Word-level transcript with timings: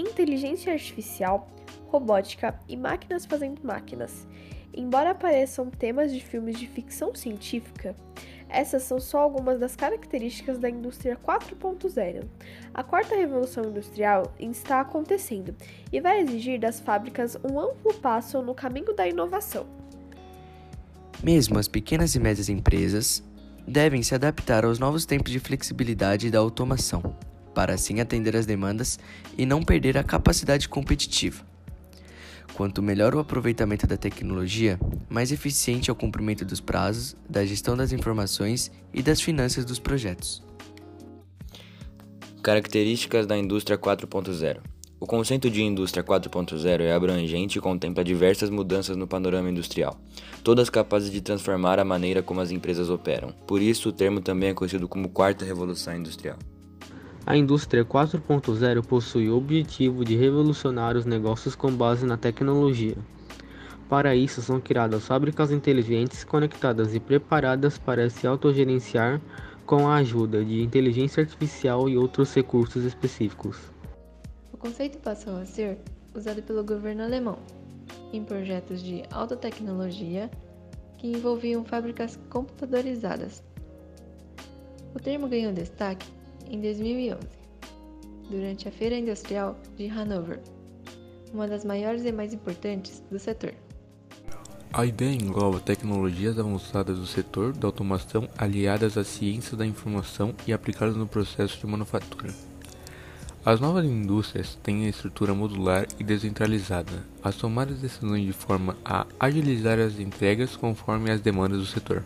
inteligência 0.00 0.72
artificial, 0.72 1.48
robótica 1.88 2.58
e 2.68 2.76
máquinas 2.76 3.26
fazendo 3.26 3.60
máquinas. 3.62 4.26
Embora 4.72 5.10
apareçam 5.10 5.68
temas 5.68 6.12
de 6.12 6.20
filmes 6.20 6.58
de 6.58 6.66
ficção 6.66 7.14
científica, 7.14 7.94
essas 8.48 8.82
são 8.82 9.00
só 9.00 9.18
algumas 9.18 9.58
das 9.60 9.76
características 9.76 10.58
da 10.58 10.68
indústria 10.68 11.16
4.0. 11.16 12.24
A 12.74 12.82
quarta 12.82 13.14
revolução 13.14 13.64
industrial 13.64 14.32
está 14.38 14.80
acontecendo 14.80 15.54
e 15.92 16.00
vai 16.00 16.20
exigir 16.20 16.58
das 16.58 16.80
fábricas 16.80 17.36
um 17.44 17.58
amplo 17.60 17.94
passo 17.94 18.42
no 18.42 18.54
caminho 18.54 18.94
da 18.94 19.06
inovação. 19.08 19.66
Mesmo 21.22 21.58
as 21.58 21.68
pequenas 21.68 22.14
e 22.14 22.20
médias 22.20 22.48
empresas 22.48 23.22
devem 23.66 24.02
se 24.02 24.14
adaptar 24.14 24.64
aos 24.64 24.78
novos 24.78 25.04
tempos 25.04 25.30
de 25.30 25.38
flexibilidade 25.38 26.30
da 26.30 26.38
automação, 26.38 27.14
para 27.60 27.74
assim 27.74 28.00
atender 28.00 28.34
às 28.34 28.46
demandas 28.46 28.98
e 29.36 29.44
não 29.44 29.62
perder 29.62 29.98
a 29.98 30.02
capacidade 30.02 30.66
competitiva. 30.66 31.44
Quanto 32.54 32.82
melhor 32.82 33.14
o 33.14 33.18
aproveitamento 33.18 33.86
da 33.86 33.98
tecnologia, 33.98 34.80
mais 35.10 35.30
eficiente 35.30 35.90
é 35.90 35.92
o 35.92 35.96
cumprimento 35.96 36.42
dos 36.42 36.58
prazos, 36.58 37.14
da 37.28 37.44
gestão 37.44 37.76
das 37.76 37.92
informações 37.92 38.72
e 38.94 39.02
das 39.02 39.20
finanças 39.20 39.66
dos 39.66 39.78
projetos. 39.78 40.42
Características 42.42 43.26
da 43.26 43.36
indústria 43.36 43.76
4.0 43.76 44.62
o 45.02 45.06
conceito 45.06 45.48
de 45.48 45.62
indústria 45.62 46.04
4.0 46.04 46.82
é 46.82 46.92
abrangente 46.92 47.56
e 47.56 47.60
contempla 47.60 48.04
diversas 48.04 48.50
mudanças 48.50 48.98
no 48.98 49.06
panorama 49.06 49.48
industrial, 49.48 49.98
todas 50.44 50.68
capazes 50.68 51.10
de 51.10 51.22
transformar 51.22 51.78
a 51.78 51.84
maneira 51.86 52.22
como 52.22 52.42
as 52.42 52.50
empresas 52.50 52.90
operam. 52.90 53.32
Por 53.46 53.62
isso, 53.62 53.88
o 53.88 53.92
termo 53.92 54.20
também 54.20 54.50
é 54.50 54.54
conhecido 54.54 54.86
como 54.86 55.08
quarta 55.08 55.42
revolução 55.42 55.96
industrial. 55.96 56.36
A 57.26 57.36
indústria 57.36 57.84
4.0 57.84 58.84
possui 58.84 59.28
o 59.28 59.36
objetivo 59.36 60.04
de 60.04 60.16
revolucionar 60.16 60.96
os 60.96 61.04
negócios 61.04 61.54
com 61.54 61.70
base 61.72 62.06
na 62.06 62.16
tecnologia. 62.16 62.96
Para 63.88 64.14
isso, 64.14 64.40
são 64.40 64.60
criadas 64.60 65.06
fábricas 65.06 65.50
inteligentes 65.50 66.24
conectadas 66.24 66.94
e 66.94 67.00
preparadas 67.00 67.78
para 67.78 68.08
se 68.08 68.26
autogerenciar 68.26 69.20
com 69.66 69.88
a 69.88 69.96
ajuda 69.96 70.44
de 70.44 70.62
inteligência 70.62 71.22
artificial 71.22 71.88
e 71.88 71.96
outros 71.96 72.34
recursos 72.34 72.84
específicos 72.84 73.70
conceito 74.60 74.98
passou 74.98 75.38
a 75.38 75.46
ser 75.46 75.78
usado 76.14 76.42
pelo 76.42 76.62
governo 76.62 77.02
alemão 77.02 77.38
em 78.12 78.22
projetos 78.22 78.82
de 78.82 79.02
alta 79.10 79.34
tecnologia 79.34 80.30
que 80.98 81.06
envolviam 81.06 81.64
fábricas 81.64 82.18
computadorizadas. 82.28 83.42
O 84.94 85.00
termo 85.00 85.28
ganhou 85.28 85.52
destaque 85.52 86.06
em 86.50 86.60
2011, 86.60 87.20
durante 88.28 88.68
a 88.68 88.72
Feira 88.72 88.98
Industrial 88.98 89.56
de 89.76 89.88
Hanover, 89.88 90.40
uma 91.32 91.46
das 91.46 91.64
maiores 91.64 92.04
e 92.04 92.10
mais 92.10 92.34
importantes 92.34 93.02
do 93.08 93.18
setor. 93.18 93.54
A 94.72 94.84
ideia 94.84 95.14
engloba 95.14 95.60
tecnologias 95.60 96.38
avançadas 96.38 96.98
do 96.98 97.06
setor 97.06 97.52
da 97.52 97.68
automação 97.68 98.28
aliadas 98.36 98.98
à 98.98 99.04
ciência 99.04 99.56
da 99.56 99.66
informação 99.66 100.34
e 100.46 100.52
aplicadas 100.52 100.96
no 100.96 101.06
processo 101.06 101.58
de 101.58 101.66
manufatura. 101.66 102.32
As 103.44 103.58
novas 103.58 103.84
indústrias 103.84 104.56
têm 104.62 104.86
a 104.86 104.88
estrutura 104.88 105.34
modular 105.34 105.86
e 105.98 106.04
descentralizada, 106.04 107.04
a 107.22 107.32
tomar 107.32 107.68
as 107.68 107.78
decisões 107.78 108.26
de 108.26 108.32
forma 108.32 108.76
a 108.84 109.06
agilizar 109.18 109.78
as 109.78 109.98
entregas 109.98 110.56
conforme 110.56 111.10
as 111.10 111.20
demandas 111.20 111.58
do 111.58 111.66
setor. 111.66 112.04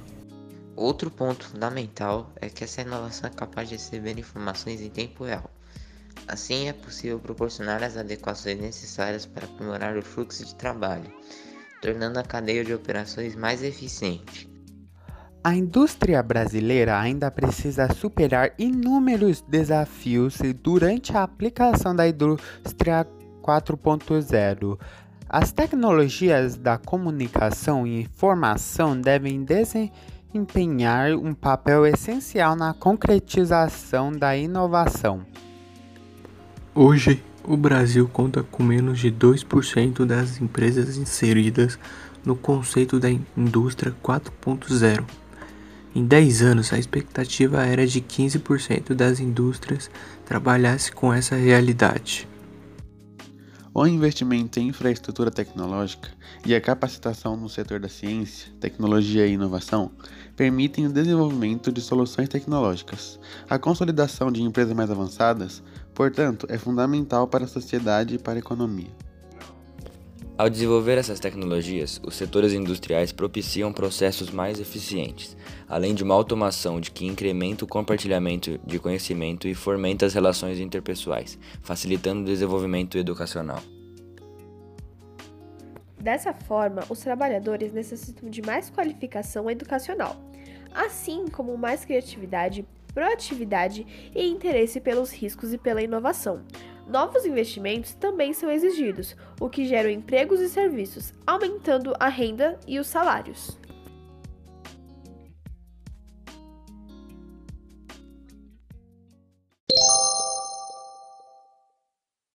Outro 0.76 1.10
ponto 1.10 1.46
fundamental 1.46 2.32
é 2.40 2.48
que 2.48 2.64
essa 2.64 2.82
inovação 2.82 3.30
é 3.30 3.32
capaz 3.32 3.68
de 3.68 3.76
receber 3.76 4.18
informações 4.18 4.80
em 4.80 4.90
tempo 4.90 5.24
real. 5.24 5.48
Assim, 6.26 6.68
é 6.68 6.72
possível 6.72 7.18
proporcionar 7.18 7.82
as 7.82 7.96
adequações 7.96 8.58
necessárias 8.58 9.24
para 9.26 9.44
aprimorar 9.44 9.96
o 9.96 10.02
fluxo 10.02 10.44
de 10.44 10.54
trabalho, 10.54 11.12
tornando 11.80 12.18
a 12.18 12.24
cadeia 12.24 12.64
de 12.64 12.74
operações 12.74 13.36
mais 13.36 13.62
eficiente. 13.62 14.50
A 15.44 15.54
indústria 15.54 16.22
brasileira 16.22 16.98
ainda 16.98 17.30
precisa 17.30 17.92
superar 17.92 18.54
inúmeros 18.58 19.42
desafios 19.42 20.38
durante 20.62 21.14
a 21.14 21.22
aplicação 21.22 21.94
da 21.94 22.08
indústria 22.08 23.06
4.0. 23.42 24.80
As 25.28 25.52
tecnologias 25.52 26.56
da 26.56 26.78
comunicação 26.78 27.86
e 27.86 28.00
informação 28.00 28.98
devem 28.98 29.34
desempenhar 30.34 31.14
um 31.14 31.32
papel 31.32 31.86
essencial 31.86 32.56
na 32.56 32.74
concretização 32.74 34.10
da 34.10 34.36
inovação. 34.36 35.24
Hoje, 36.74 37.22
o 37.44 37.56
Brasil 37.56 38.08
conta 38.12 38.42
com 38.42 38.64
menos 38.64 38.98
de 38.98 39.12
2% 39.12 40.04
das 40.04 40.40
empresas 40.40 40.96
inseridas 40.96 41.78
no 42.24 42.34
conceito 42.34 42.98
da 42.98 43.08
indústria 43.36 43.94
4.0. 44.02 45.04
Em 45.94 46.04
10 46.04 46.42
anos, 46.42 46.72
a 46.72 46.78
expectativa 46.78 47.64
era 47.64 47.86
de 47.86 48.00
15% 48.00 48.92
das 48.92 49.20
indústrias 49.20 49.88
trabalhasse 50.24 50.90
com 50.90 51.12
essa 51.12 51.36
realidade. 51.36 52.26
O 53.76 53.88
investimento 53.88 54.60
em 54.60 54.68
infraestrutura 54.68 55.32
tecnológica 55.32 56.08
e 56.46 56.54
a 56.54 56.60
capacitação 56.60 57.36
no 57.36 57.48
setor 57.48 57.80
da 57.80 57.88
ciência, 57.88 58.52
tecnologia 58.60 59.26
e 59.26 59.32
inovação 59.32 59.90
permitem 60.36 60.86
o 60.86 60.92
desenvolvimento 60.92 61.72
de 61.72 61.80
soluções 61.80 62.28
tecnológicas. 62.28 63.18
A 63.50 63.58
consolidação 63.58 64.30
de 64.30 64.44
empresas 64.44 64.72
mais 64.74 64.92
avançadas, 64.92 65.60
portanto, 65.92 66.46
é 66.48 66.56
fundamental 66.56 67.26
para 67.26 67.46
a 67.46 67.48
sociedade 67.48 68.14
e 68.14 68.18
para 68.18 68.34
a 68.34 68.38
economia. 68.38 68.92
Ao 70.38 70.48
desenvolver 70.48 70.96
essas 70.96 71.18
tecnologias, 71.18 72.00
os 72.06 72.14
setores 72.14 72.52
industriais 72.52 73.10
propiciam 73.10 73.72
processos 73.72 74.30
mais 74.30 74.60
eficientes, 74.60 75.36
além 75.68 75.94
de 75.94 76.02
uma 76.02 76.14
automação 76.14 76.80
de 76.80 76.90
que 76.90 77.06
incrementa 77.06 77.64
o 77.64 77.68
compartilhamento 77.68 78.58
de 78.64 78.78
conhecimento 78.78 79.48
e 79.48 79.54
fomenta 79.54 80.06
as 80.06 80.14
relações 80.14 80.58
interpessoais, 80.58 81.38
facilitando 81.62 82.22
o 82.22 82.24
desenvolvimento 82.24 82.98
educacional. 82.98 83.60
Dessa 85.98 86.34
forma, 86.34 86.82
os 86.90 87.00
trabalhadores 87.00 87.72
necessitam 87.72 88.28
de 88.28 88.42
mais 88.42 88.68
qualificação 88.68 89.50
educacional, 89.50 90.16
assim 90.74 91.26
como 91.28 91.56
mais 91.56 91.84
criatividade, 91.84 92.66
proatividade 92.92 93.86
e 94.14 94.28
interesse 94.28 94.80
pelos 94.80 95.10
riscos 95.10 95.52
e 95.52 95.58
pela 95.58 95.82
inovação 95.82 96.42
Novos 96.86 97.24
investimentos 97.24 97.94
também 97.94 98.34
são 98.34 98.50
exigidos, 98.50 99.16
o 99.40 99.48
que 99.48 99.64
gera 99.64 99.90
empregos 99.90 100.40
e 100.40 100.50
serviços, 100.50 101.14
aumentando 101.26 101.94
a 101.98 102.08
renda 102.08 102.58
e 102.66 102.78
os 102.78 102.86
salários. 102.86 103.58